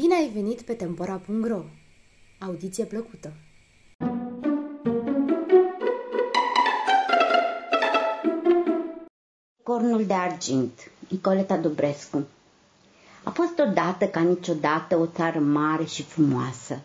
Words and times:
Bine 0.00 0.14
ai 0.14 0.28
venit 0.28 0.60
pe 0.62 0.72
Tempora.ro! 0.72 1.62
Audiție 2.38 2.84
plăcută! 2.84 3.32
Cornul 9.62 10.06
de 10.06 10.12
argint, 10.12 10.90
Nicoleta 11.08 11.56
Dubrescu 11.56 12.26
A 13.22 13.30
fost 13.30 13.58
odată 13.58 14.06
ca 14.06 14.20
niciodată 14.20 14.96
o 14.96 15.06
țară 15.06 15.38
mare 15.38 15.84
și 15.84 16.02
frumoasă. 16.02 16.80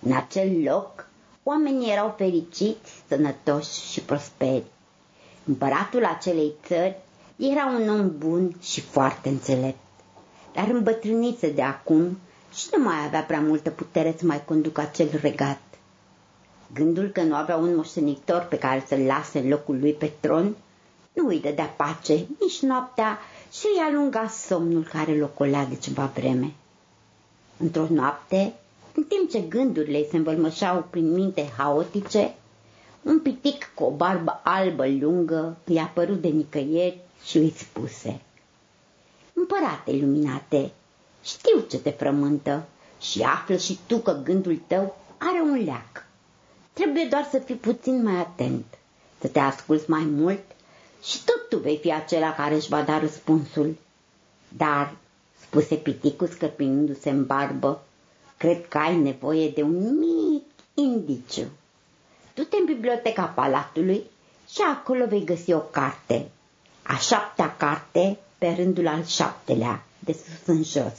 În 0.00 0.12
acel 0.12 0.62
loc, 0.62 1.08
oamenii 1.42 1.92
erau 1.92 2.14
fericiți, 2.16 3.02
sănătoși 3.08 3.90
și 3.90 4.00
prosperi. 4.00 4.64
Împăratul 5.44 6.04
acelei 6.04 6.52
țări 6.66 6.96
era 7.36 7.66
un 7.66 7.88
om 7.88 8.18
bun 8.18 8.56
și 8.60 8.80
foarte 8.80 9.28
înțelept, 9.28 9.78
dar 10.54 10.68
îmbătrânise 10.68 11.50
de 11.50 11.62
acum 11.62 12.18
și 12.54 12.66
nu 12.76 12.82
mai 12.82 13.04
avea 13.06 13.20
prea 13.22 13.40
multă 13.40 13.70
putere 13.70 14.14
să 14.18 14.26
mai 14.26 14.44
conducă 14.44 14.80
acel 14.80 15.08
regat. 15.20 15.60
Gândul 16.74 17.08
că 17.08 17.22
nu 17.22 17.34
avea 17.34 17.56
un 17.56 17.76
moștenitor 17.76 18.42
pe 18.42 18.58
care 18.58 18.84
să-l 18.86 18.98
lase 19.00 19.38
în 19.38 19.48
locul 19.48 19.78
lui 19.80 19.92
pe 19.92 20.12
tron 20.20 20.56
nu 21.12 21.28
îi 21.28 21.40
dădea 21.40 21.64
pace 21.64 22.26
nici 22.40 22.60
noaptea 22.60 23.18
și 23.52 23.66
îi 23.74 23.82
alunga 23.88 24.28
somnul 24.28 24.82
care 24.82 25.16
locolea 25.18 25.64
de 25.64 25.76
ceva 25.76 26.10
vreme. 26.14 26.52
Într-o 27.56 27.86
noapte, 27.90 28.54
în 28.94 29.04
timp 29.04 29.30
ce 29.30 29.40
gândurile 29.40 29.98
îi 29.98 30.06
se 30.10 30.16
învălmășau 30.16 30.86
prin 30.90 31.12
minte 31.12 31.48
haotice, 31.56 32.34
un 33.02 33.20
pitic 33.20 33.70
cu 33.74 33.84
o 33.84 33.90
barbă 33.90 34.40
albă 34.44 34.86
lungă 34.88 35.56
îi 35.64 35.78
apărut 35.78 36.20
de 36.20 36.28
nicăieri 36.28 36.98
și 37.24 37.36
îi 37.38 37.54
spuse 37.56 38.20
Împărate 39.32 39.92
luminate, 39.92 40.70
știu 41.22 41.60
ce 41.68 41.78
te 41.78 41.90
frământă 41.90 42.66
și 43.00 43.22
află 43.22 43.56
și 43.56 43.78
tu 43.86 43.98
că 43.98 44.20
gândul 44.24 44.60
tău 44.66 44.96
are 45.18 45.40
un 45.40 45.64
leac. 45.64 46.06
Trebuie 46.72 47.04
doar 47.04 47.28
să 47.30 47.38
fii 47.38 47.54
puțin 47.54 48.02
mai 48.02 48.16
atent, 48.16 48.64
să 49.20 49.28
te 49.28 49.38
asculți 49.38 49.90
mai 49.90 50.04
mult 50.04 50.42
și 51.02 51.24
tot 51.24 51.48
tu 51.48 51.58
vei 51.58 51.76
fi 51.76 51.92
acela 51.92 52.34
care 52.34 52.54
își 52.54 52.68
va 52.68 52.82
da 52.82 52.98
răspunsul. 52.98 53.76
Dar, 54.48 54.96
spuse 55.40 55.74
piticul 55.74 56.26
scărpinându-se 56.28 57.10
în 57.10 57.26
barbă, 57.26 57.82
cred 58.36 58.68
că 58.68 58.78
ai 58.78 58.96
nevoie 58.96 59.48
de 59.50 59.62
un 59.62 59.98
mic 59.98 60.44
indiciu. 60.74 61.46
Du-te 62.34 62.56
în 62.56 62.64
biblioteca 62.64 63.22
palatului 63.24 64.02
și 64.50 64.60
acolo 64.74 65.06
vei 65.06 65.24
găsi 65.24 65.52
o 65.52 65.58
carte. 65.58 66.30
A 66.82 66.96
șaptea 66.96 67.56
carte 67.56 68.18
pe 68.38 68.54
rândul 68.56 68.86
al 68.86 69.04
șaptelea, 69.04 69.82
de 69.98 70.12
sus 70.12 70.46
în 70.46 70.62
jos. 70.62 70.98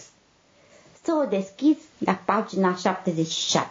Să 1.04 1.22
o 1.24 1.30
deschizi 1.30 1.82
la 1.98 2.14
pagina 2.26 2.76
77. 2.76 3.68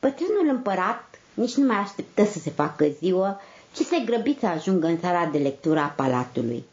Bătrânul 0.00 0.48
împărat 0.48 1.04
nici 1.34 1.54
nu 1.54 1.66
mai 1.66 1.76
așteptă 1.76 2.24
să 2.24 2.38
se 2.38 2.50
facă 2.50 2.86
ziua, 2.98 3.40
ci 3.74 3.80
se 3.80 4.02
grăbi 4.04 4.36
să 4.40 4.46
ajungă 4.46 4.86
în 4.86 5.00
sala 5.00 5.26
de 5.26 5.38
lectură 5.38 5.78
a 5.80 5.86
palatului. 5.86 6.64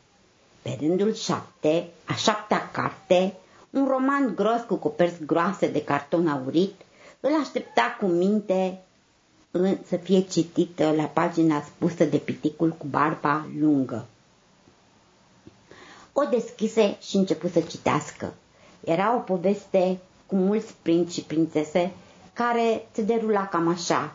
Pe 0.61 0.77
rândul 0.79 1.13
șapte, 1.13 1.87
a 2.05 2.13
șaptea 2.13 2.69
carte, 2.71 3.33
un 3.69 3.87
roman 3.87 4.33
gros 4.35 4.61
cu 4.67 4.75
coperți 4.75 5.25
groase 5.25 5.67
de 5.67 5.83
carton 5.83 6.27
aurit, 6.27 6.73
îl 7.19 7.31
aștepta 7.41 7.97
cu 7.99 8.05
minte 8.05 8.81
în, 9.51 9.77
să 9.87 9.95
fie 9.97 10.21
citită 10.21 10.91
la 10.95 11.03
pagina 11.03 11.61
spusă 11.61 12.03
de 12.05 12.17
piticul 12.17 12.69
cu 12.69 12.85
barba 12.89 13.45
lungă. 13.59 14.05
O 16.13 16.23
deschise 16.23 16.97
și 17.01 17.15
începu 17.15 17.47
să 17.47 17.59
citească. 17.59 18.33
Era 18.83 19.15
o 19.15 19.19
poveste 19.19 19.97
cu 20.25 20.35
mulți 20.35 20.73
prinți 20.81 21.13
și 21.13 21.21
prințese 21.21 21.91
care 22.33 22.87
se 22.91 23.01
derula 23.01 23.47
cam 23.47 23.67
așa. 23.67 24.13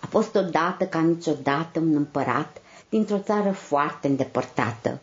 A 0.00 0.06
fost 0.06 0.34
odată 0.34 0.86
ca 0.86 1.00
niciodată 1.00 1.78
un 1.78 1.94
împărat 1.94 2.60
dintr-o 2.88 3.18
țară 3.18 3.50
foarte 3.50 4.06
îndepărtată. 4.06 4.98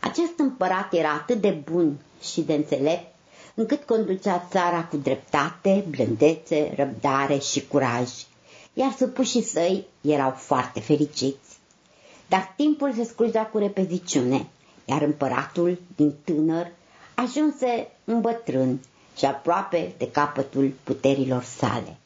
Acest 0.00 0.38
împărat 0.38 0.92
era 0.92 1.10
atât 1.10 1.40
de 1.40 1.50
bun 1.70 1.98
și 2.22 2.40
de 2.40 2.52
înțelept 2.52 3.14
încât 3.54 3.82
conducea 3.82 4.46
țara 4.50 4.84
cu 4.84 4.96
dreptate, 4.96 5.84
blândețe, 5.88 6.72
răbdare 6.76 7.38
și 7.38 7.66
curaj, 7.66 8.08
iar 8.72 8.94
supușii 8.98 9.42
săi 9.42 9.86
erau 10.00 10.30
foarte 10.30 10.80
fericiți. 10.80 11.58
Dar 12.28 12.54
timpul 12.56 12.92
se 12.92 13.04
scurgea 13.04 13.46
cu 13.46 13.58
repeziciune, 13.58 14.46
iar 14.88 15.02
împăratul, 15.02 15.78
din 15.96 16.14
tânăr, 16.24 16.70
ajunse 17.14 17.88
un 18.04 18.20
bătrân 18.20 18.80
și 19.16 19.24
aproape 19.24 19.92
de 19.98 20.10
capătul 20.10 20.72
puterilor 20.84 21.42
sale. 21.42 21.96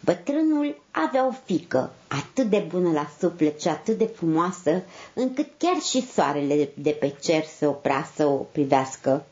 Bătrânul 0.00 0.80
avea 0.90 1.26
o 1.26 1.32
fică 1.44 1.92
atât 2.08 2.50
de 2.50 2.64
bună 2.68 2.90
la 2.92 3.10
suflet 3.18 3.60
și 3.60 3.68
atât 3.68 3.98
de 3.98 4.04
frumoasă, 4.06 4.82
încât 5.14 5.48
chiar 5.58 5.80
și 5.80 6.06
soarele 6.12 6.68
de 6.74 6.90
pe 6.90 7.14
cer 7.22 7.44
se 7.44 7.66
oprea 7.66 8.08
să 8.14 8.26
o 8.26 8.34
privească. 8.36 9.24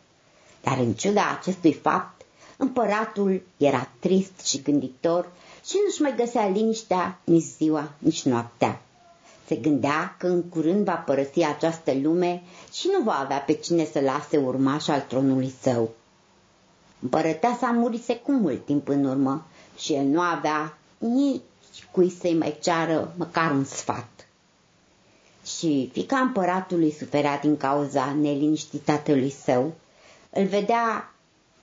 Dar 0.62 0.78
în 0.78 0.92
ciuda 0.92 1.38
acestui 1.38 1.72
fapt, 1.72 2.22
împăratul 2.56 3.42
era 3.56 3.88
trist 3.98 4.40
și 4.44 4.62
gânditor 4.62 5.30
și 5.66 5.76
nu-și 5.86 6.02
mai 6.02 6.14
găsea 6.16 6.48
liniștea 6.48 7.18
nici 7.24 7.42
ziua, 7.42 7.92
nici 7.98 8.22
noaptea. 8.22 8.80
Se 9.46 9.54
gândea 9.56 10.16
că 10.18 10.26
în 10.26 10.42
curând 10.42 10.84
va 10.84 10.94
părăsi 10.94 11.42
această 11.42 11.92
lume 12.02 12.42
și 12.72 12.88
nu 12.98 13.02
va 13.04 13.18
avea 13.18 13.38
pe 13.38 13.52
cine 13.52 13.84
să 13.84 14.00
lase 14.00 14.36
urmaș 14.36 14.88
al 14.88 15.00
tronului 15.00 15.52
său. 15.60 15.90
Împărăteasa 17.00 17.66
murise 17.70 18.16
cu 18.16 18.32
mult 18.32 18.64
timp 18.64 18.88
în 18.88 19.04
urmă 19.04 19.46
și 19.78 19.94
el 19.94 20.04
nu 20.04 20.20
avea 20.20 20.78
nici 20.98 21.42
cui 21.90 22.10
să-i 22.10 22.34
mai 22.38 22.56
ceară 22.60 23.12
măcar 23.16 23.50
un 23.50 23.64
sfat. 23.64 24.26
Și 25.58 25.90
fica 25.92 26.18
împăratului 26.18 26.90
suferea 26.92 27.38
din 27.38 27.56
cauza 27.56 28.12
neliniștii 28.20 28.78
tatălui 28.78 29.30
său, 29.30 29.72
îl 30.30 30.44
vedea 30.44 31.14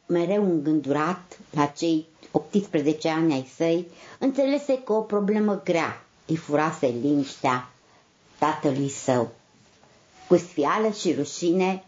mereu 0.06 0.44
îngândurat 0.44 1.38
la 1.50 1.66
cei 1.66 2.08
18 2.32 3.10
ani 3.10 3.34
ai 3.34 3.50
săi, 3.56 3.88
înțelese 4.20 4.82
că 4.84 4.94
o 4.94 5.02
problemă 5.02 5.62
grea 5.64 6.04
îi 6.30 6.36
furase 6.36 6.88
liniștea 6.88 7.70
tatălui 8.38 8.90
său. 8.90 9.32
Cu 10.28 10.38
sfială 10.38 10.90
și 10.92 11.14
rușine 11.14 11.84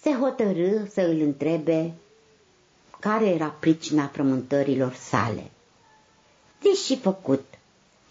se 0.00 0.10
hotărâ 0.10 0.86
să 0.92 1.00
îl 1.00 1.20
întrebe 1.20 1.92
care 3.00 3.26
era 3.26 3.46
pricina 3.46 4.06
frământărilor 4.06 4.94
sale. 4.94 5.50
Zis 6.62 6.84
și 6.84 6.98
făcut. 6.98 7.44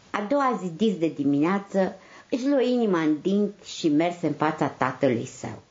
A 0.10 0.22
doua 0.22 0.60
zi 0.64 0.70
dis 0.70 0.98
de 0.98 1.08
dimineață 1.08 1.96
își 2.30 2.48
luă 2.48 2.62
inima 2.62 3.02
în 3.02 3.18
dinți 3.22 3.78
și 3.78 3.90
merse 3.90 4.28
în 4.28 4.34
fața 4.34 4.68
tatălui 4.68 5.26
său. 5.26 5.62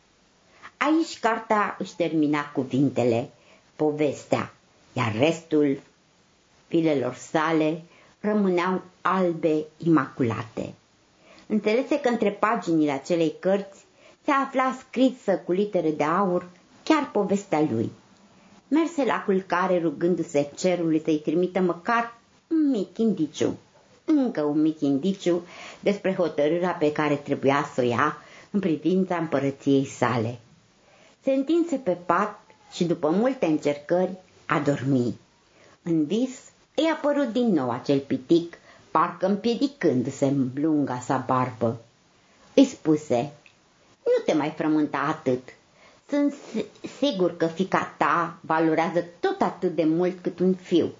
Aici 0.76 1.18
cartea 1.18 1.76
își 1.78 1.96
termina 1.96 2.50
cuvintele, 2.50 3.30
povestea, 3.76 4.54
iar 4.92 5.16
restul 5.18 5.80
filelor 6.68 7.14
sale 7.14 7.82
rămâneau 8.32 8.82
albe, 9.00 9.64
imaculate. 9.76 10.74
Înțelese 11.46 12.00
că 12.00 12.08
între 12.08 12.30
paginile 12.30 12.90
acelei 12.90 13.34
cărți 13.40 13.84
se 14.24 14.30
afla 14.30 14.76
scrisă 14.78 15.32
cu 15.44 15.52
litere 15.52 15.90
de 15.90 16.04
aur 16.04 16.48
chiar 16.82 17.10
povestea 17.12 17.60
lui. 17.70 17.90
Merse 18.68 19.04
la 19.04 19.22
culcare 19.24 19.78
rugându-se 19.78 20.50
cerului 20.56 21.00
să-i 21.04 21.18
trimită 21.20 21.60
măcar 21.60 22.18
un 22.50 22.70
mic 22.70 22.98
indiciu, 22.98 23.56
încă 24.04 24.42
un 24.42 24.60
mic 24.60 24.80
indiciu 24.80 25.42
despre 25.80 26.14
hotărârea 26.14 26.70
pe 26.70 26.92
care 26.92 27.14
trebuia 27.14 27.70
să 27.74 27.80
o 27.80 27.84
ia 27.84 28.18
în 28.50 28.60
privința 28.60 29.16
împărăției 29.16 29.84
sale. 29.86 30.38
Se 31.22 31.30
întinse 31.32 31.76
pe 31.76 31.90
pat 32.06 32.40
și 32.72 32.84
după 32.84 33.10
multe 33.10 33.46
încercări 33.46 34.10
a 34.46 34.58
dormi. 34.58 35.14
În 35.82 36.04
vis 36.04 36.38
îi 36.76 36.90
apărut 36.94 37.32
din 37.32 37.52
nou 37.52 37.70
acel 37.70 37.98
pitic, 37.98 38.58
parcă 38.90 39.26
împiedicându-se 39.26 40.26
în 40.26 40.50
lunga 40.54 40.98
sa 40.98 41.24
barbă. 41.26 41.80
Îi 42.54 42.64
spuse, 42.64 43.32
nu 44.04 44.22
te 44.24 44.32
mai 44.32 44.50
frământa 44.56 44.98
atât. 44.98 45.42
Sunt 46.08 46.34
sigur 46.98 47.36
că 47.36 47.46
fica 47.46 47.94
ta 47.98 48.36
valorează 48.40 49.04
tot 49.20 49.40
atât 49.40 49.74
de 49.74 49.84
mult 49.84 50.18
cât 50.22 50.38
un 50.38 50.54
fiu. 50.54 50.90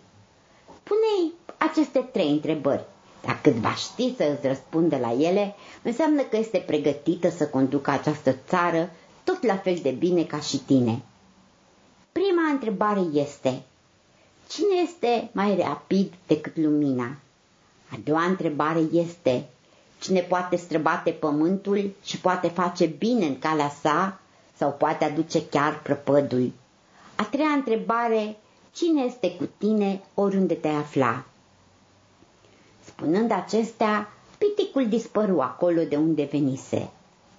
Pune-i 0.82 1.32
aceste 1.58 1.98
trei 2.12 2.30
întrebări. 2.30 2.84
Dacă 3.24 3.50
va 3.50 3.74
ști 3.74 4.14
să 4.16 4.24
îți 4.36 4.46
răspunde 4.46 4.96
la 4.96 5.12
ele, 5.12 5.54
înseamnă 5.82 6.22
că 6.22 6.36
este 6.36 6.58
pregătită 6.66 7.30
să 7.30 7.46
conducă 7.48 7.90
această 7.90 8.36
țară 8.48 8.90
tot 9.24 9.42
la 9.44 9.56
fel 9.56 9.78
de 9.82 9.90
bine 9.90 10.24
ca 10.24 10.40
și 10.40 10.56
tine. 10.58 11.02
Prima 12.12 12.50
întrebare 12.52 13.00
este, 13.12 13.62
cine 14.48 14.74
este 14.82 15.30
mai 15.32 15.56
rapid 15.56 16.12
decât 16.26 16.56
lumina? 16.56 17.16
A 17.90 17.98
doua 18.04 18.24
întrebare 18.24 18.78
este, 18.92 19.48
cine 20.00 20.20
poate 20.20 20.56
străbate 20.56 21.10
pământul 21.10 21.90
și 22.04 22.20
poate 22.20 22.48
face 22.48 22.86
bine 22.86 23.26
în 23.26 23.38
calea 23.38 23.68
sa 23.68 24.20
sau 24.56 24.72
poate 24.72 25.04
aduce 25.04 25.46
chiar 25.46 25.80
prăpădul? 25.82 26.52
A 27.16 27.24
treia 27.24 27.48
întrebare, 27.48 28.36
cine 28.72 29.02
este 29.02 29.30
cu 29.30 29.48
tine 29.58 30.02
oriunde 30.14 30.54
te 30.54 30.68
afla? 30.68 31.24
Spunând 32.84 33.30
acestea, 33.30 34.12
piticul 34.38 34.88
dispăru 34.88 35.40
acolo 35.40 35.82
de 35.82 35.96
unde 35.96 36.28
venise, 36.30 36.90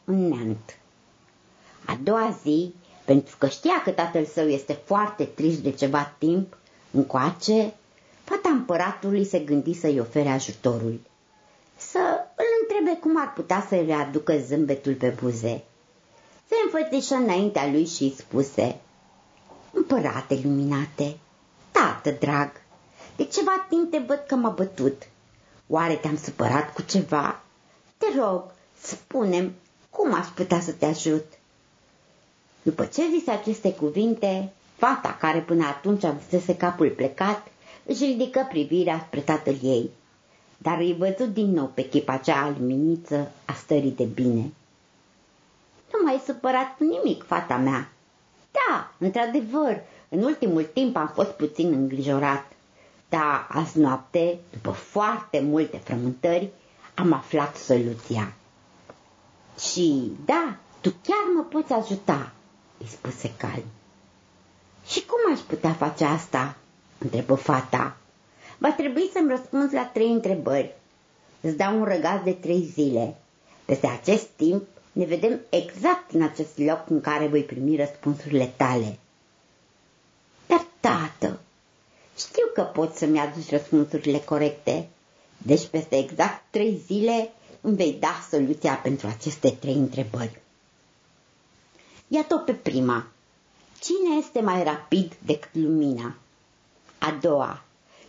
în 0.06 0.28
neant. 0.28 0.78
A 1.86 1.98
doua 2.04 2.38
zi, 2.44 2.74
pentru 3.06 3.36
că 3.38 3.48
știa 3.48 3.82
că 3.84 3.92
tatăl 3.92 4.26
său 4.26 4.48
este 4.48 4.74
foarte 4.74 5.24
trist 5.24 5.60
de 5.60 5.72
ceva 5.72 6.14
timp, 6.18 6.58
încoace, 6.92 7.74
fata 8.24 8.50
împăratului 8.50 9.26
se 9.26 9.40
gândi 9.40 9.74
să-i 9.74 10.00
ofere 10.00 10.30
ajutorul. 10.30 11.00
Să 11.78 12.00
îl 12.36 12.46
întrebe 12.62 13.00
cum 13.00 13.20
ar 13.20 13.34
putea 13.34 13.66
să-i 13.68 13.86
readucă 13.86 14.38
zâmbetul 14.38 14.94
pe 14.94 15.16
buze. 15.22 15.64
Se 16.48 16.56
înfățișă 16.66 17.16
înaintea 17.16 17.68
lui 17.68 17.86
și 17.86 18.04
îi 18.04 18.16
spuse, 18.18 18.80
Împărate 19.72 20.40
luminate, 20.44 21.18
tată 21.72 22.12
drag, 22.12 22.52
de 23.16 23.26
ceva 23.26 23.66
timp 23.70 23.92
te 23.92 23.98
văd 23.98 24.24
că 24.28 24.36
m-a 24.36 24.50
bătut. 24.50 25.08
Oare 25.68 25.96
te-am 25.96 26.18
supărat 26.18 26.74
cu 26.74 26.82
ceva? 26.82 27.42
Te 27.98 28.06
rog, 28.20 28.44
spunem 28.82 29.54
cum 29.90 30.14
aș 30.14 30.28
putea 30.28 30.60
să 30.60 30.72
te 30.72 30.86
ajut. 30.86 31.26
După 32.62 32.86
ce 32.86 33.02
zise 33.18 33.32
aceste 33.32 33.74
cuvinte, 33.74 34.54
fata 34.78 35.18
care 35.20 35.40
până 35.40 35.66
atunci 35.66 36.04
avusese 36.04 36.58
capul 36.58 36.90
plecat, 36.90 37.48
își 37.86 38.04
ridică 38.06 38.46
privirea 38.50 39.04
spre 39.08 39.20
tatăl 39.20 39.56
ei, 39.62 39.90
dar 40.58 40.78
îi 40.80 40.96
văzut 40.98 41.34
din 41.34 41.52
nou 41.52 41.66
pe 41.66 41.90
chipa 41.90 42.18
cea 42.18 42.42
aluminiță 42.44 43.32
a 43.46 43.54
stării 43.54 43.92
de 43.92 44.04
bine. 44.04 44.52
Nu 45.94 46.00
m-ai 46.04 46.22
supărat 46.26 46.76
cu 46.78 46.84
nimic, 46.84 47.24
fata 47.24 47.58
mea. 47.58 47.90
Da, 48.52 48.92
într-adevăr, 48.98 49.82
în 50.10 50.24
ultimul 50.24 50.64
timp 50.64 50.96
am 50.96 51.12
fost 51.14 51.30
puțin 51.30 51.72
îngrijorat, 51.74 52.52
dar 53.10 53.48
azi 53.50 53.80
noapte, 53.80 54.40
după 54.52 54.72
foarte 54.72 55.40
multe 55.40 55.78
frământări, 55.78 56.50
am 56.94 57.14
aflat 57.14 57.56
soluția. 57.56 58.34
Și 59.60 60.12
da, 60.26 60.56
tu 60.82 60.90
chiar 61.04 61.26
mă 61.36 61.42
poți 61.44 61.74
ajuta, 61.74 62.32
îi 62.80 62.88
spuse 62.88 63.34
calm. 63.38 63.64
Și 64.88 65.06
cum 65.06 65.34
aș 65.34 65.40
putea 65.40 65.74
face 65.74 66.04
asta? 66.04 66.56
întrebă 66.98 67.36
fata. 67.36 67.98
Va 68.58 68.72
trebui 68.72 69.10
să-mi 69.14 69.30
răspunzi 69.30 69.74
la 69.74 69.86
trei 69.86 70.12
întrebări. 70.12 70.76
Îți 71.42 71.56
dau 71.58 71.78
un 71.80 71.84
răgaz 71.84 72.24
de 72.24 72.32
trei 72.32 72.64
zile. 72.74 73.16
Peste 73.66 73.88
acest 73.88 74.26
timp 74.26 74.64
ne 74.92 75.06
vedem 75.06 75.40
exact 75.50 76.12
în 76.12 76.22
acest 76.22 76.58
loc 76.58 76.84
în 76.90 77.02
care 77.02 77.28
voi 77.28 77.44
primi 77.44 77.76
răspunsurile 77.76 78.54
tale. 78.58 78.98
Dar, 80.48 80.66
tată, 80.80 81.40
știu 82.18 82.46
că 82.54 82.62
poți 82.62 82.98
să-mi 82.98 83.20
aduci 83.20 83.50
răspunsurile 83.50 84.20
corecte, 84.20 84.88
deci 85.38 85.66
peste 85.66 85.98
exact 85.98 86.44
trei 86.50 86.82
zile 86.86 87.30
îmi 87.62 87.76
vei 87.76 87.98
da 88.00 88.26
soluția 88.30 88.74
pentru 88.74 89.08
aceste 89.08 89.50
trei 89.50 89.74
întrebări. 89.74 90.40
Iată 92.08 92.38
pe 92.38 92.54
prima. 92.54 93.08
Cine 93.80 94.16
este 94.18 94.42
mai 94.42 94.64
rapid 94.64 95.14
decât 95.26 95.50
lumina? 95.54 96.16
A 96.98 97.18
doua. 97.22 97.62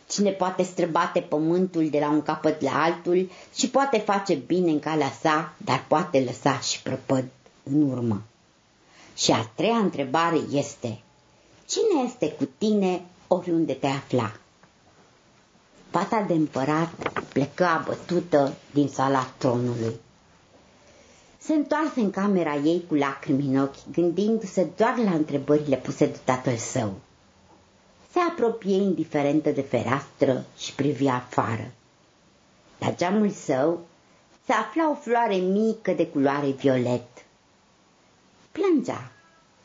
Cine 0.08 0.30
poate 0.30 0.62
străbate 0.62 1.20
pământul 1.20 1.88
de 1.90 1.98
la 1.98 2.10
un 2.10 2.22
capăt 2.22 2.60
la 2.60 2.82
altul 2.82 3.30
și 3.54 3.70
poate 3.70 3.98
face 3.98 4.34
bine 4.34 4.70
în 4.70 4.78
calea 4.78 5.10
sa, 5.20 5.52
dar 5.56 5.84
poate 5.88 6.20
lăsa 6.20 6.58
și 6.58 6.82
prăpăd 6.82 7.24
în 7.62 7.90
urmă. 7.90 8.22
Și 9.16 9.30
a 9.30 9.50
treia 9.54 9.76
întrebare 9.76 10.36
este, 10.52 11.00
cine 11.66 12.02
este 12.04 12.30
cu 12.30 12.48
tine 12.58 13.04
oriunde 13.26 13.72
te 13.72 13.86
afla? 13.86 14.32
Fata 15.90 16.20
de 16.22 16.32
împărat 16.32 17.22
plecă 17.32 17.64
abătută 17.64 18.54
din 18.72 18.88
sala 18.88 19.32
tronului. 19.38 19.94
Se 21.38 21.52
întoarse 21.52 22.00
în 22.00 22.10
camera 22.10 22.54
ei 22.54 22.84
cu 22.88 22.94
lacrimi 22.94 23.46
în 23.46 23.60
ochi, 23.62 23.90
gândindu-se 23.92 24.66
doar 24.76 24.96
la 24.96 25.10
întrebările 25.10 25.76
puse 25.76 26.06
de 26.06 26.18
tatăl 26.24 26.56
său. 26.56 26.94
Se 28.12 28.18
apropie 28.18 28.74
indiferentă 28.74 29.50
de 29.50 29.60
fereastră 29.60 30.44
și 30.56 30.74
privi 30.74 31.06
afară. 31.06 31.70
La 32.78 32.94
geamul 32.94 33.30
său 33.30 33.80
se 34.46 34.52
afla 34.52 34.90
o 34.90 34.94
floare 34.94 35.34
mică 35.34 35.92
de 35.92 36.06
culoare 36.06 36.50
violet. 36.50 37.06
Plângea 38.52 39.12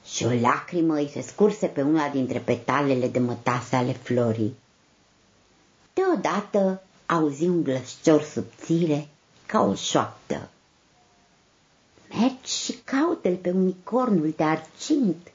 și 0.05 0.25
o 0.25 0.39
lacrimă 0.41 0.95
îi 0.95 1.09
se 1.09 1.21
scurse 1.21 1.67
pe 1.67 1.81
una 1.81 2.09
dintre 2.09 2.39
petalele 2.39 3.07
de 3.07 3.19
mătase 3.19 3.75
ale 3.75 3.91
florii. 3.91 4.55
Deodată 5.93 6.81
auzi 7.05 7.47
un 7.47 7.63
glășcior 7.63 8.21
subțire 8.21 9.07
ca 9.45 9.61
o 9.61 9.73
șoaptă. 9.73 10.49
Mergi 12.19 12.51
și 12.63 12.73
caută-l 12.83 13.35
pe 13.35 13.51
unicornul 13.51 14.33
de 14.37 14.43
argint. 14.43 15.31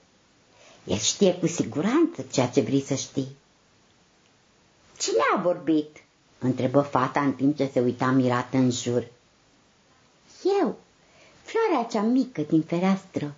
El 0.85 0.97
știe 0.97 1.35
cu 1.35 1.47
siguranță 1.47 2.23
ceea 2.33 2.49
ce 2.49 2.61
vrei 2.61 2.81
să 2.83 2.95
știi. 2.95 3.37
Cine 4.99 5.23
a 5.37 5.41
vorbit? 5.41 5.97
întrebă 6.39 6.81
fata 6.81 7.21
în 7.21 7.33
timp 7.33 7.57
ce 7.57 7.71
se 7.73 7.81
uita 7.81 8.11
mirată 8.11 8.57
în 8.57 8.71
jur. 8.71 9.07
Eu, 10.61 10.77
floarea 11.43 11.89
cea 11.91 12.03
mică 12.03 12.43
din 12.43 12.63
fereastră. 12.63 13.35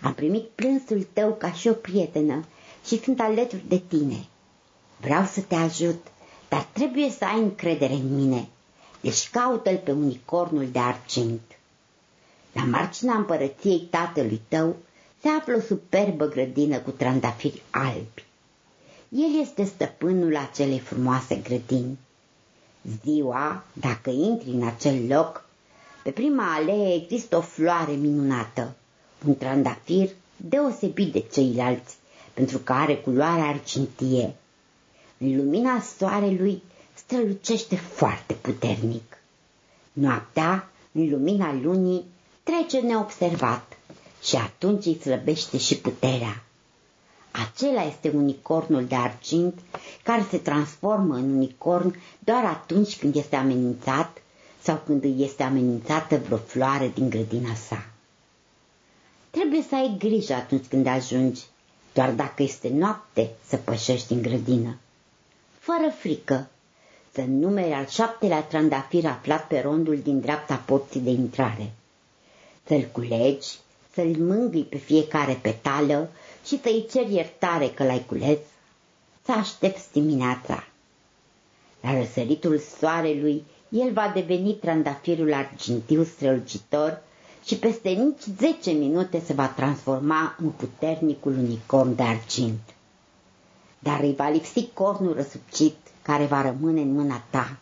Am 0.00 0.14
primit 0.14 0.48
plânsul 0.48 1.06
tău 1.12 1.32
ca 1.34 1.52
și 1.52 1.68
o 1.68 1.72
prietenă 1.72 2.44
și 2.86 3.02
sunt 3.02 3.20
alături 3.20 3.64
de 3.68 3.78
tine. 3.88 4.26
Vreau 5.00 5.24
să 5.24 5.40
te 5.40 5.54
ajut, 5.54 6.06
dar 6.48 6.62
trebuie 6.62 7.10
să 7.10 7.24
ai 7.24 7.38
încredere 7.38 7.92
în 7.92 8.14
mine. 8.14 8.48
Deci 9.00 9.30
caută-l 9.30 9.76
pe 9.84 9.92
unicornul 9.92 10.68
de 10.70 10.78
argint. 10.78 11.53
La 12.54 12.64
marginea 12.64 13.14
împărăției 13.14 13.78
tatălui 13.90 14.40
tău 14.48 14.76
se 15.22 15.28
află 15.28 15.54
o 15.56 15.60
superbă 15.60 16.26
grădină 16.28 16.78
cu 16.78 16.90
trandafiri 16.90 17.62
albi. 17.70 18.24
El 19.08 19.40
este 19.40 19.64
stăpânul 19.64 20.36
acelei 20.36 20.78
frumoase 20.78 21.36
grădini. 21.36 21.98
Ziua, 23.04 23.64
dacă 23.72 24.10
intri 24.10 24.50
în 24.50 24.66
acel 24.66 25.06
loc, 25.08 25.44
pe 26.02 26.10
prima 26.10 26.54
alee 26.54 26.94
există 26.94 27.36
o 27.36 27.40
floare 27.40 27.92
minunată, 27.92 28.74
un 29.26 29.36
trandafir 29.36 30.10
deosebit 30.36 31.12
de 31.12 31.20
ceilalți, 31.32 31.96
pentru 32.34 32.58
că 32.58 32.72
are 32.72 32.96
culoare 32.96 33.40
argintie. 33.40 34.34
În 35.18 35.36
lumina 35.36 35.80
soarelui 35.80 36.62
strălucește 36.94 37.76
foarte 37.76 38.34
puternic. 38.34 39.18
Noaptea, 39.92 40.70
în 40.92 41.10
lumina 41.10 41.52
lunii, 41.62 42.04
trece 42.44 42.80
neobservat 42.80 43.76
și 44.22 44.36
atunci 44.36 44.84
îi 44.86 44.98
slăbește 45.00 45.58
și 45.58 45.76
puterea. 45.78 46.42
Acela 47.30 47.82
este 47.82 48.08
unicornul 48.14 48.84
de 48.84 48.94
argint 48.94 49.58
care 50.02 50.26
se 50.30 50.38
transformă 50.38 51.14
în 51.14 51.34
unicorn 51.34 51.96
doar 52.18 52.44
atunci 52.44 52.98
când 52.98 53.14
este 53.16 53.36
amenințat 53.36 54.22
sau 54.62 54.82
când 54.86 55.04
îi 55.04 55.16
este 55.18 55.42
amenințată 55.42 56.16
vreo 56.16 56.36
floare 56.36 56.90
din 56.94 57.10
grădina 57.10 57.54
sa. 57.54 57.86
Trebuie 59.30 59.62
să 59.68 59.74
ai 59.74 59.94
grijă 59.98 60.32
atunci 60.34 60.64
când 60.66 60.86
ajungi, 60.86 61.40
doar 61.92 62.10
dacă 62.12 62.42
este 62.42 62.68
noapte 62.68 63.30
să 63.48 63.56
pășești 63.56 64.12
în 64.12 64.22
grădină. 64.22 64.76
Fără 65.58 65.92
frică, 65.98 66.48
să 67.12 67.22
numeri 67.28 67.72
al 67.72 67.86
șaptelea 67.86 68.42
trandafir 68.42 69.06
aflat 69.06 69.46
pe 69.46 69.60
rondul 69.60 69.98
din 70.02 70.20
dreapta 70.20 70.54
porții 70.66 71.00
de 71.00 71.10
intrare 71.10 71.72
să-l 72.66 72.88
culegi, 72.92 73.48
să-l 73.94 74.16
mângâi 74.18 74.62
pe 74.62 74.76
fiecare 74.76 75.38
petală 75.42 76.10
și 76.46 76.60
să-i 76.62 76.86
ceri 76.90 77.14
iertare 77.14 77.68
că 77.68 77.84
l-ai 77.84 78.04
cules, 78.06 78.38
să 79.24 79.32
aștepți 79.32 79.92
dimineața. 79.92 80.64
La 81.80 81.98
răsăritul 81.98 82.58
soarelui, 82.78 83.44
el 83.68 83.92
va 83.92 84.10
deveni 84.14 84.54
trandafirul 84.54 85.32
argintiu 85.32 86.04
strălucitor 86.04 87.02
și 87.44 87.56
peste 87.56 87.88
nici 87.88 88.22
zece 88.38 88.70
minute 88.70 89.22
se 89.24 89.32
va 89.32 89.46
transforma 89.48 90.36
în 90.38 90.48
puternicul 90.50 91.32
unicorn 91.38 91.94
de 91.94 92.02
argint. 92.02 92.60
Dar 93.78 94.00
îi 94.00 94.14
va 94.14 94.28
lipsi 94.28 94.68
cornul 94.72 95.14
răsucit 95.14 95.76
care 96.02 96.24
va 96.24 96.42
rămâne 96.42 96.80
în 96.80 96.92
mâna 96.92 97.22
ta. 97.30 97.56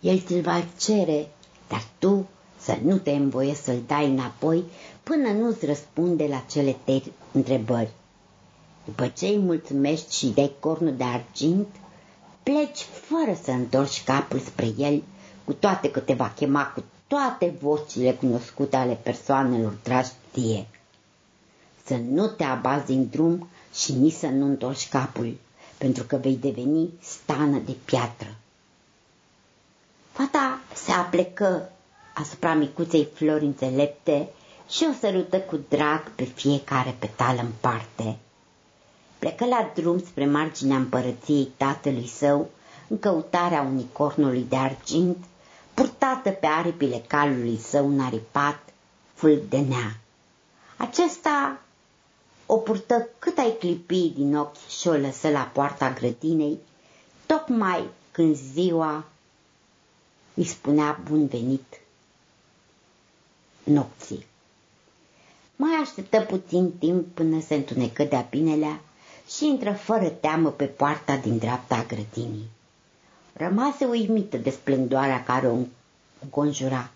El 0.00 0.18
ți-l 0.20 0.40
va 0.40 0.64
cere, 0.80 1.28
dar 1.68 1.84
tu 1.98 2.28
să 2.64 2.78
nu 2.82 2.98
te 2.98 3.10
învoie 3.10 3.54
să-l 3.54 3.82
dai 3.86 4.06
înapoi 4.10 4.64
până 5.02 5.28
nu-ți 5.28 5.66
răspunde 5.66 6.26
la 6.26 6.44
cele 6.50 6.76
trei 6.84 7.12
întrebări. 7.32 7.90
După 8.84 9.06
ce 9.06 9.26
îi 9.26 9.38
mulțumești 9.38 10.16
și 10.16 10.26
dai 10.26 10.52
cornul 10.60 10.94
de 10.96 11.04
argint, 11.04 11.66
pleci 12.42 12.80
fără 12.80 13.38
să 13.42 13.50
întorci 13.50 14.04
capul 14.04 14.38
spre 14.38 14.72
el, 14.78 15.02
cu 15.44 15.52
toate 15.52 15.90
că 15.90 16.00
te 16.00 16.12
va 16.14 16.32
chema 16.36 16.66
cu 16.66 16.82
toate 17.06 17.54
vocile 17.60 18.12
cunoscute 18.12 18.76
ale 18.76 18.94
persoanelor 19.02 19.76
dragi 19.82 20.10
tie. 20.30 20.66
să 21.86 21.96
nu 21.96 22.26
te 22.26 22.44
abazi 22.44 22.86
din 22.86 23.08
drum 23.10 23.48
și 23.74 23.92
nici 23.92 24.12
să 24.12 24.26
nu 24.26 24.46
întorci 24.46 24.88
capul, 24.88 25.36
pentru 25.78 26.04
că 26.04 26.16
vei 26.16 26.36
deveni 26.36 26.90
stană 27.00 27.58
de 27.58 27.76
piatră. 27.84 28.34
Fata 30.12 30.60
se 30.74 30.92
aplecă 30.92 31.70
asupra 32.14 32.54
micuței 32.54 33.08
flori 33.14 33.44
înțelepte 33.44 34.28
și 34.68 34.86
o 34.90 34.92
sărută 35.00 35.40
cu 35.40 35.60
drag 35.68 36.10
pe 36.14 36.24
fiecare 36.24 36.96
petală 36.98 37.40
în 37.40 37.50
parte. 37.60 38.16
Plecă 39.18 39.44
la 39.44 39.70
drum 39.74 39.98
spre 39.98 40.26
marginea 40.26 40.76
împărăției 40.76 41.48
tatălui 41.56 42.06
său 42.06 42.50
în 42.88 42.98
căutarea 42.98 43.60
unicornului 43.62 44.46
de 44.48 44.56
argint, 44.56 45.16
purtată 45.74 46.30
pe 46.30 46.46
aripile 46.46 47.04
calului 47.06 47.58
său 47.58 47.88
naripat, 47.88 48.58
fulg 49.14 49.40
de 49.48 49.58
nea. 49.58 49.96
Acesta 50.76 51.60
o 52.46 52.56
purtă 52.56 53.08
cât 53.18 53.38
ai 53.38 53.56
clipi 53.58 54.12
din 54.14 54.36
ochi 54.36 54.68
și 54.80 54.88
o 54.88 54.92
lăsă 54.92 55.28
la 55.30 55.50
poarta 55.52 55.90
grădinei, 55.90 56.58
tocmai 57.26 57.88
când 58.10 58.36
ziua 58.36 59.04
îi 60.34 60.44
spunea 60.44 61.00
bun 61.08 61.26
venit 61.26 61.80
nopții. 63.64 64.26
Mai 65.56 65.70
așteptă 65.82 66.20
puțin 66.20 66.72
timp 66.78 67.06
până 67.14 67.40
se 67.40 67.54
întunecă 67.54 68.04
de-a 68.04 68.26
binelea 68.30 68.80
și 69.36 69.46
intră 69.46 69.72
fără 69.72 70.08
teamă 70.08 70.50
pe 70.50 70.64
poarta 70.64 71.16
din 71.16 71.38
dreapta 71.38 71.74
a 71.76 71.84
grădinii. 71.84 72.48
Rămase 73.32 73.84
uimită 73.84 74.36
de 74.36 74.50
splendoarea 74.50 75.22
care 75.24 75.46
o 75.48 75.56
înconjura, 76.22 76.90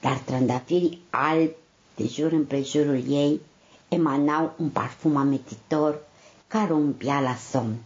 dar 0.00 0.16
trandafirii 0.16 1.00
albi 1.10 1.54
de 1.96 2.06
jur 2.06 2.32
împrejurul 2.32 3.04
ei 3.10 3.40
emanau 3.88 4.52
un 4.56 4.68
parfum 4.68 5.16
ametitor 5.16 5.98
care 6.46 6.72
o 6.72 6.76
umpia 6.76 7.20
la 7.20 7.34
somn. 7.50 7.76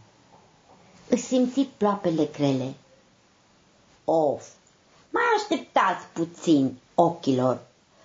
Își 1.09 1.23
simți 1.23 1.69
ploapele 1.77 2.29
grele. 2.33 2.75
Of, 4.05 4.49
mai 5.11 5.23
așteptați 5.37 6.07
puțin, 6.13 6.77
ochilor, 6.95 7.61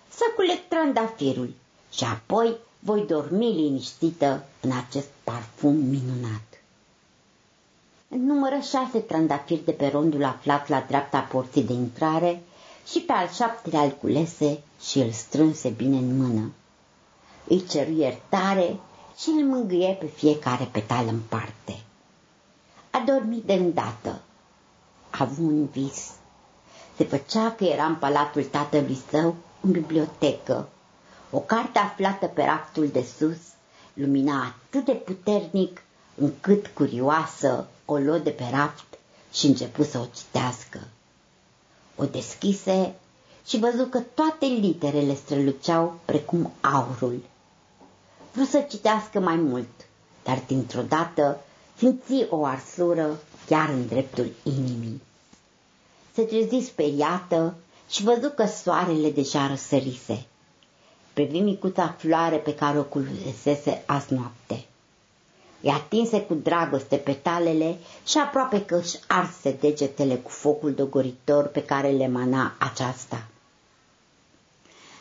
să 0.09 0.23
culeg 0.35 0.59
trandafirul 0.67 1.53
și 1.91 2.03
apoi 2.03 2.55
voi 2.79 3.05
dormi 3.05 3.53
liniștită 3.53 4.45
în 4.61 4.71
acest 4.71 5.07
parfum 5.23 5.75
minunat. 5.75 6.41
Numără 8.07 8.59
șase 8.69 8.99
trandafiri 8.99 9.65
de 9.65 9.71
pe 9.71 9.87
rondul 9.87 10.23
aflat 10.23 10.67
la 10.67 10.83
dreapta 10.87 11.19
porții 11.19 11.63
de 11.63 11.73
intrare 11.73 12.41
și 12.87 12.99
pe 12.99 13.11
al 13.11 13.29
șaptelea 13.29 13.81
îl 13.81 13.89
culese 13.91 14.59
și 14.81 14.99
îl 14.99 15.11
strânse 15.11 15.69
bine 15.69 15.97
în 15.97 16.17
mână. 16.17 16.51
Îi 17.47 17.65
ceru 17.65 17.91
iertare 17.91 18.79
și 19.17 19.29
îl 19.29 19.45
mângâie 19.45 19.97
pe 19.99 20.05
fiecare 20.05 20.69
petal 20.71 21.07
în 21.07 21.19
parte. 21.29 21.79
A 22.89 23.03
dormit 23.05 23.43
de 23.43 23.53
îndată. 23.53 24.21
A 25.09 25.17
avut 25.23 25.37
un 25.45 25.65
vis. 25.65 26.11
Se 26.95 27.03
făcea 27.03 27.51
că 27.51 27.63
era 27.63 27.85
în 27.85 27.95
palatul 27.95 28.43
tatălui 28.43 28.97
său, 29.09 29.35
în 29.61 29.71
bibliotecă. 29.71 30.67
O 31.31 31.39
carte 31.39 31.79
aflată 31.79 32.25
pe 32.25 32.43
raftul 32.43 32.87
de 32.87 33.05
sus 33.17 33.37
lumina 33.93 34.43
atât 34.45 34.85
de 34.85 34.91
puternic 34.91 35.81
încât 36.15 36.67
curioasă 36.67 37.67
o 37.85 37.97
luă 37.97 38.17
de 38.17 38.29
pe 38.29 38.43
raft 38.51 38.85
și 39.33 39.45
începu 39.45 39.83
să 39.83 39.97
o 39.97 40.05
citească. 40.15 40.79
O 41.95 42.05
deschise 42.05 42.95
și 43.45 43.57
văzu 43.59 43.85
că 43.85 43.99
toate 43.99 44.45
literele 44.45 45.13
străluceau 45.15 45.99
precum 46.05 46.51
aurul. 46.61 47.23
Vreau 48.31 48.47
să 48.47 48.59
citească 48.69 49.19
mai 49.19 49.35
mult, 49.35 49.69
dar 50.23 50.43
dintr-o 50.47 50.81
dată 50.81 51.39
simți 51.77 52.25
o 52.29 52.45
arsură 52.45 53.19
chiar 53.45 53.69
în 53.69 53.87
dreptul 53.87 54.29
inimii. 54.43 55.01
Se 56.13 56.23
trezi 56.23 56.65
speriată 56.65 57.55
și 57.89 58.03
văzu 58.03 58.29
că 58.29 58.45
soarele 58.45 59.09
deja 59.11 59.47
răsărise. 59.47 60.25
Privi 61.13 61.39
micuța 61.39 61.95
floare 61.97 62.35
pe 62.37 62.55
care 62.55 62.79
o 62.79 62.83
culesese 62.83 63.83
azi 63.85 64.13
noapte. 64.13 64.65
I 65.61 65.67
atinse 65.69 66.21
cu 66.21 66.33
dragoste 66.33 66.95
petalele 66.95 67.77
și 68.05 68.17
aproape 68.17 68.65
că 68.65 68.75
își 68.75 68.99
arse 69.07 69.51
degetele 69.59 70.15
cu 70.15 70.29
focul 70.29 70.73
dogoritor 70.73 71.45
pe 71.47 71.63
care 71.63 71.89
le 71.89 72.07
mana 72.07 72.53
aceasta. 72.57 73.27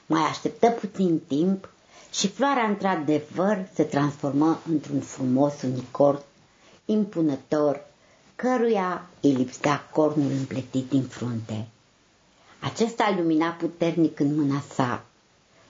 Mai 0.07 0.23
așteptă 0.23 0.71
puțin 0.71 1.19
timp 1.27 1.69
și 2.13 2.29
floarea 2.29 2.65
într-adevăr 2.69 3.67
se 3.75 3.83
transformă 3.83 4.59
într-un 4.71 5.01
frumos 5.01 5.63
unicorn 5.63 6.21
impunător, 6.85 7.85
căruia 8.37 9.07
îi 9.21 9.33
lipsea 9.33 9.89
cornul 9.93 10.31
împletit 10.31 10.89
din 10.89 11.03
frunte. 11.03 11.69
Acesta 12.61 13.15
lumina 13.17 13.49
puternic 13.51 14.21
în 14.21 14.35
mâna 14.35 14.63
sa, 14.75 15.05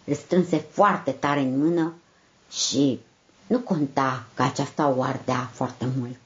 îl 0.04 0.14
strânse 0.14 0.56
foarte 0.56 1.10
tare 1.10 1.40
în 1.40 1.58
mână 1.58 1.92
și 2.50 3.00
nu 3.46 3.58
conta 3.58 4.24
că 4.34 4.42
aceasta 4.42 4.88
o 4.88 5.02
ardea 5.02 5.50
foarte 5.52 5.86
mult. 5.98 6.18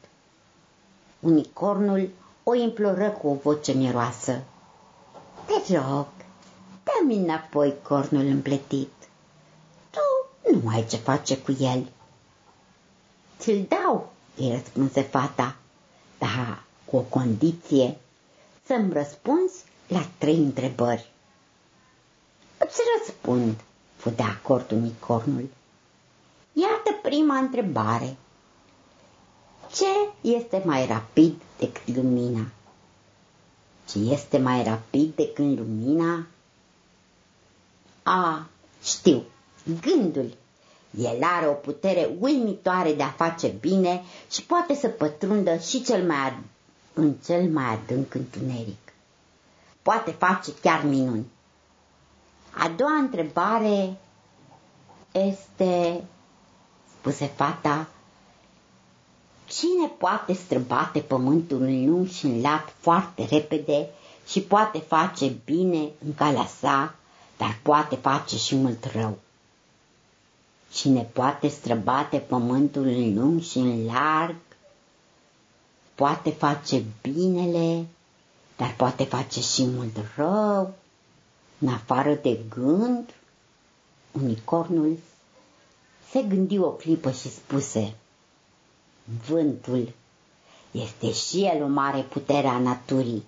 Unicornul 1.20 2.10
o 2.44 2.54
imploră 2.54 3.08
cu 3.10 3.28
o 3.28 3.34
voce 3.34 3.72
miroasă. 3.72 4.42
Te 5.46 5.76
rog, 5.76 6.06
dă-mi 6.84 7.16
înapoi 7.16 7.74
cornul 7.82 8.24
împletit. 8.26 8.92
Tu 9.90 10.52
nu 10.60 10.68
ai 10.68 10.86
ce 10.86 10.96
face 10.96 11.38
cu 11.38 11.56
el. 11.60 11.88
Ți-l 13.38 13.66
dau, 13.68 14.12
îi 14.36 14.50
răspunse 14.50 15.00
fata, 15.02 15.56
dar 16.18 16.62
cu 16.84 16.96
o 16.96 17.00
condiție, 17.00 17.96
să-mi 18.66 18.92
răspunzi 18.92 19.64
la 19.90 20.06
trei 20.18 20.36
întrebări. 20.36 21.10
Îți 22.58 22.80
răspund, 22.98 23.60
fu 23.96 24.10
de 24.10 24.22
acord 24.22 24.70
unicornul. 24.70 25.48
Iată 26.52 26.98
prima 27.02 27.36
întrebare. 27.36 28.16
Ce 29.72 29.86
este 30.20 30.62
mai 30.64 30.86
rapid 30.86 31.34
decât 31.58 31.94
lumina? 31.96 32.46
Ce 33.88 33.98
este 33.98 34.38
mai 34.38 34.62
rapid 34.64 35.14
decât 35.14 35.56
lumina? 35.58 36.26
A, 38.02 38.46
știu, 38.82 39.22
gândul. 39.80 40.36
El 40.98 41.22
are 41.22 41.46
o 41.46 41.52
putere 41.52 42.10
uimitoare 42.20 42.92
de 42.92 43.02
a 43.02 43.10
face 43.10 43.48
bine 43.48 44.02
și 44.30 44.42
poate 44.42 44.74
să 44.74 44.88
pătrundă 44.88 45.56
și 45.56 45.82
cel 45.82 46.06
mai 46.06 46.38
în 46.94 47.14
cel 47.24 47.50
mai 47.50 47.64
adânc 47.64 48.14
întuneric. 48.14 48.89
Poate 49.90 50.10
face 50.12 50.52
chiar 50.60 50.84
minuni. 50.84 51.26
A 52.50 52.68
doua 52.68 52.96
întrebare 52.96 53.96
este 55.12 56.04
spuse 56.98 57.26
fata, 57.26 57.88
cine 59.46 59.86
poate 59.98 60.32
străbate 60.32 61.00
pământul 61.00 61.62
în 61.62 61.86
lung 61.86 62.08
și 62.08 62.24
în 62.24 62.40
lat 62.40 62.74
foarte 62.78 63.24
repede 63.30 63.88
și 64.26 64.40
poate 64.40 64.78
face 64.78 65.36
bine 65.44 65.88
în 66.04 66.14
calea 66.14 66.46
sa, 66.46 66.94
dar 67.36 67.58
poate 67.62 67.96
face 67.96 68.36
și 68.36 68.54
mult 68.56 68.84
rău? 68.84 69.18
Cine 70.72 71.02
poate 71.02 71.48
străbate 71.48 72.18
pământul 72.18 72.86
în 72.86 73.14
lung 73.14 73.42
și 73.42 73.58
în 73.58 73.84
larg, 73.84 74.36
poate 75.94 76.30
face 76.30 76.84
binele, 77.02 77.86
dar 78.60 78.74
poate 78.76 79.04
face 79.04 79.40
și 79.40 79.66
mult 79.66 79.96
rău, 80.16 80.74
în 81.58 81.68
afară 81.68 82.14
de 82.14 82.38
gând, 82.48 83.14
unicornul 84.12 84.98
se 86.10 86.22
gândi 86.22 86.58
o 86.58 86.70
clipă 86.70 87.10
și 87.10 87.30
spuse, 87.30 87.94
Vântul 89.28 89.92
este 90.70 91.12
și 91.12 91.44
el 91.44 91.62
o 91.62 91.66
mare 91.66 92.00
putere 92.00 92.46
a 92.46 92.58
naturii. 92.58 93.24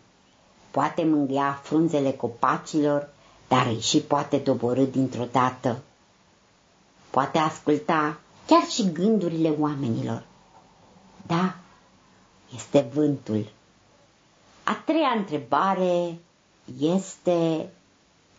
Poate 0.70 1.04
mângâia 1.04 1.60
frunzele 1.62 2.12
copacilor, 2.12 3.08
dar 3.48 3.66
îi 3.66 3.80
și 3.80 3.98
poate 4.00 4.36
doborâ 4.36 4.84
dintr-o 4.84 5.24
dată. 5.32 5.82
Poate 7.10 7.38
asculta 7.38 8.20
chiar 8.46 8.62
și 8.62 8.92
gândurile 8.92 9.54
oamenilor. 9.58 10.24
Da, 11.26 11.54
este 12.54 12.90
vântul. 12.94 13.46
A 14.64 14.74
treia 14.74 15.14
întrebare 15.16 16.18
este, 16.80 17.70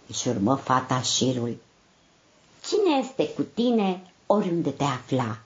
își 0.07 0.27
urmă 0.27 0.55
fata 0.55 1.01
șirul, 1.01 1.57
cine 2.67 2.97
este 2.97 3.29
cu 3.29 3.41
tine 3.41 4.11
oriunde 4.25 4.69
te 4.69 4.83
afla. 4.83 5.37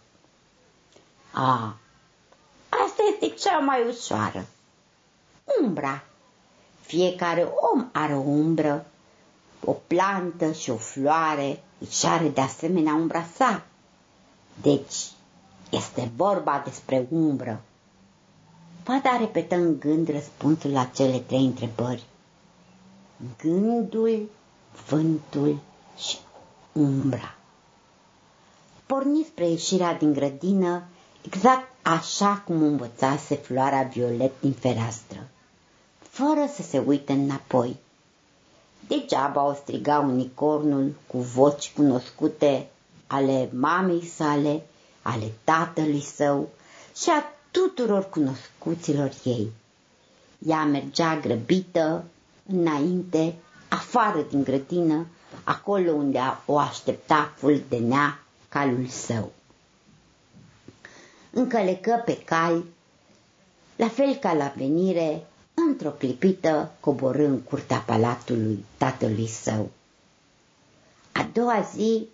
A, 1.31 1.77
asta 2.69 3.03
este 3.13 3.35
cea 3.35 3.59
mai 3.59 3.87
ușoară. 3.87 4.45
Umbra. 5.61 6.03
Fiecare 6.81 7.47
om 7.73 7.89
are 7.91 8.13
o 8.13 8.19
umbră, 8.19 8.85
o 9.65 9.71
plantă 9.71 10.51
și 10.51 10.69
o 10.69 10.77
floare 10.77 11.63
își 11.77 12.05
are 12.05 12.27
de 12.29 12.41
asemenea 12.41 12.93
umbra 12.93 13.25
sa. 13.35 13.63
Deci, 14.61 14.95
este 15.69 16.11
vorba 16.15 16.61
despre 16.65 17.07
umbră. 17.09 17.61
Fata 18.87 19.17
repetă 19.19 19.55
în 19.55 19.79
gând 19.79 20.09
răspunsul 20.09 20.71
la 20.71 20.89
cele 20.95 21.17
trei 21.17 21.45
întrebări. 21.45 22.03
Gândul, 23.37 24.29
vântul 24.87 25.57
și 25.97 26.17
umbra. 26.71 27.35
Porni 28.85 29.23
spre 29.23 29.49
ieșirea 29.49 29.93
din 29.93 30.13
grădină, 30.13 30.83
exact 31.25 31.67
așa 31.81 32.41
cum 32.45 32.61
învățase 32.61 33.35
floarea 33.35 33.83
violet 33.83 34.31
din 34.39 34.51
fereastră, 34.51 35.27
fără 35.99 36.49
să 36.55 36.61
se 36.61 36.79
uite 36.85 37.13
înapoi. 37.13 37.75
Degeaba 38.87 39.45
o 39.45 39.53
striga 39.53 39.99
unicornul 39.99 40.93
cu 41.07 41.17
voci 41.17 41.71
cunoscute 41.75 42.67
ale 43.07 43.49
mamei 43.53 44.05
sale, 44.05 44.65
ale 45.01 45.31
tatălui 45.43 46.01
său 46.01 46.49
și 46.95 47.09
a 47.09 47.36
tuturor 47.57 48.09
cunoscuților 48.09 49.11
ei. 49.23 49.51
Ea 50.47 50.63
mergea 50.63 51.19
grăbită, 51.19 52.03
înainte, 52.45 53.35
afară 53.69 54.21
din 54.29 54.43
grădină, 54.43 55.05
acolo 55.43 55.91
unde 55.91 56.19
o 56.45 56.57
aștepta 56.57 57.33
fuldenea 57.35 58.19
calul 58.49 58.87
său. 58.87 59.31
Încălecă 61.31 62.01
pe 62.05 62.17
cal, 62.17 62.63
la 63.75 63.87
fel 63.87 64.15
ca 64.15 64.33
la 64.33 64.53
venire, 64.57 65.25
într-o 65.53 65.89
clipită 65.89 66.71
coborâ 66.79 67.25
în 67.25 67.39
curtea 67.41 67.77
palatului 67.77 68.65
tatălui 68.77 69.27
său. 69.27 69.69
A 71.11 71.29
doua 71.33 71.67
zi 71.75 72.07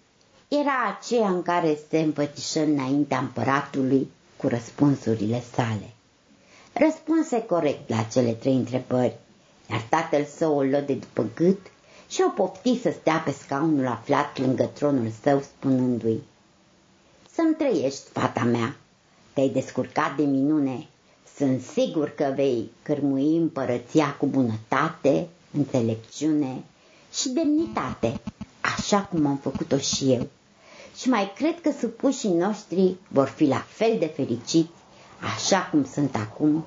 era 0.47 0.97
aceea 0.97 1.27
în 1.29 1.41
care 1.41 1.77
se 1.89 2.00
împățișă 2.00 2.59
înaintea 2.59 3.17
împăratului 3.19 4.07
cu 4.43 4.50
răspunsurile 4.50 5.43
sale. 5.55 5.93
Răspunse 6.73 7.41
corect 7.43 7.89
la 7.89 8.03
cele 8.03 8.31
trei 8.31 8.53
întrebări, 8.55 9.15
iar 9.69 9.81
tatăl 9.89 10.25
său 10.25 10.55
o 10.57 10.62
luă 10.62 10.79
de 10.79 10.93
după 10.93 11.25
gât 11.35 11.59
și 12.09 12.23
o 12.27 12.29
pofti 12.29 12.81
să 12.81 12.93
stea 13.00 13.17
pe 13.25 13.31
scaunul 13.31 13.88
aflat 13.88 14.39
lângă 14.39 14.63
tronul 14.63 15.12
său, 15.21 15.41
spunându-i 15.41 16.21
Să-mi 17.33 17.55
trăiești, 17.55 18.01
fata 18.12 18.43
mea, 18.43 18.75
te-ai 19.33 19.50
descurcat 19.50 20.15
de 20.15 20.23
minune, 20.23 20.88
sunt 21.38 21.62
sigur 21.62 22.09
că 22.09 22.31
vei 22.35 22.71
cărmui 22.81 23.38
împărăția 23.38 24.15
cu 24.19 24.25
bunătate, 24.25 25.27
înțelepciune 25.53 26.63
și 27.13 27.29
demnitate, 27.29 28.19
așa 28.77 29.01
cum 29.01 29.25
am 29.25 29.38
făcut-o 29.38 29.77
și 29.77 30.12
eu. 30.12 30.27
Și 30.95 31.09
mai 31.09 31.31
cred 31.35 31.62
că 31.62 31.71
supușii 31.79 32.33
noștri 32.33 32.95
vor 33.07 33.27
fi 33.27 33.45
la 33.45 33.65
fel 33.67 33.95
de 34.00 34.05
fericiți, 34.05 34.71
așa 35.35 35.67
cum 35.71 35.85
sunt 35.85 36.15
acum, 36.15 36.65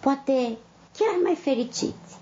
poate 0.00 0.56
chiar 0.98 1.14
mai 1.22 1.34
fericiți. 1.34 2.14